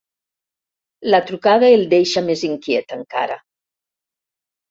La 1.13 1.19
trucada 1.31 1.69
el 1.73 1.83
deixa 1.91 2.25
més 2.29 2.43
inquiet, 2.49 2.97
encara. 2.99 3.39